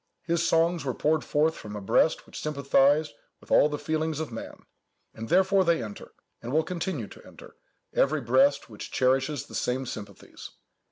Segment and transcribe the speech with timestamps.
[0.23, 4.31] His songs were poured forth from a breast which sympathized with all the feelings of
[4.31, 4.65] man;
[5.13, 7.55] and therefore they enter, and will continue to enter,
[7.93, 10.49] every breast which cherishes the same sympathies.